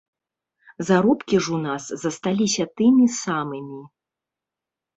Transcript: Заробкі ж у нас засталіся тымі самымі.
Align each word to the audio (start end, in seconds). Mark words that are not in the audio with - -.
Заробкі 0.87 1.35
ж 1.49 1.53
у 1.59 1.59
нас 1.67 1.83
засталіся 2.05 2.65
тымі 2.81 3.05
самымі. 3.21 3.81